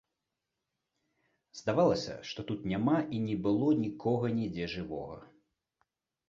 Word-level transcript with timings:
Здавалася, 1.59 2.15
што 2.29 2.39
тут 2.53 2.63
няма 2.71 2.95
і 3.19 3.19
не 3.27 3.37
было 3.45 3.69
нікога 3.83 4.33
нідзе 4.41 4.65
жывога. 4.75 5.21